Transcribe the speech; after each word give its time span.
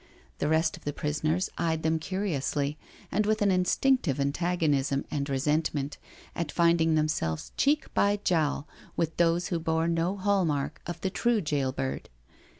The 0.39 0.47
rest 0.47 0.75
of 0.77 0.83
the 0.83 0.93
prisoners 0.93 1.47
eyed 1.59 1.83
them 1.83 1.99
curiously 1.99 2.75
and 3.11 3.27
with 3.27 3.43
an 3.43 3.51
instinctive 3.51 4.19
antagonism 4.19 5.05
and 5.11 5.29
resentment 5.29 5.99
at 6.35 6.51
finding 6.51 6.95
themselves 6.95 7.51
cheek 7.55 7.93
by 7.93 8.17
jowl 8.23 8.67
with 8.95 9.17
those 9.17 9.49
who 9.49 9.59
bore 9.59 9.87
no 9.87 10.17
hall 10.17 10.43
mark 10.43 10.81
of 10.87 10.99
the 11.01 11.11
true 11.11 11.39
jail 11.39 11.71
bird. 11.71 12.09